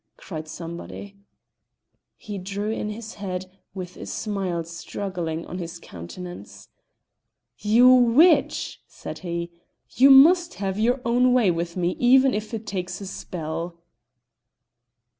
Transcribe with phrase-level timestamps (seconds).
[0.17, 1.15] cried somebody.
[2.17, 6.69] He drew in his head, with a smile struggling on his countenance.
[7.59, 9.51] "You witch!" said he,
[9.91, 13.77] "you must have your own way with me, even if it takes a spell!"